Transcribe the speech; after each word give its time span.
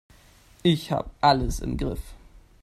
Ich 0.63 0.91
habe 0.91 1.11
alles 1.21 1.59
im 1.59 1.77
Griff. 1.77 2.01